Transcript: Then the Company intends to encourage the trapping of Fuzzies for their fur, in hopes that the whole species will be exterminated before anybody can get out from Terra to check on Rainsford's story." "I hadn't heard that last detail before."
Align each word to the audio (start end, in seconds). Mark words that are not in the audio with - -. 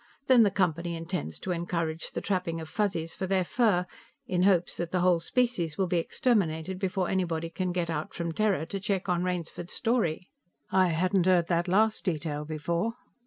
Then 0.25 0.41
the 0.41 0.49
Company 0.49 0.95
intends 0.95 1.37
to 1.41 1.51
encourage 1.51 2.09
the 2.09 2.21
trapping 2.21 2.59
of 2.59 2.67
Fuzzies 2.67 3.13
for 3.13 3.27
their 3.27 3.43
fur, 3.45 3.85
in 4.25 4.41
hopes 4.41 4.75
that 4.77 4.89
the 4.89 5.01
whole 5.01 5.19
species 5.19 5.77
will 5.77 5.85
be 5.85 5.99
exterminated 5.99 6.79
before 6.79 7.07
anybody 7.07 7.51
can 7.51 7.71
get 7.71 7.91
out 7.91 8.11
from 8.11 8.31
Terra 8.31 8.65
to 8.65 8.79
check 8.79 9.07
on 9.09 9.23
Rainsford's 9.23 9.73
story." 9.73 10.31
"I 10.71 10.87
hadn't 10.87 11.27
heard 11.27 11.49
that 11.49 11.67
last 11.67 12.03
detail 12.03 12.45
before." 12.45 12.93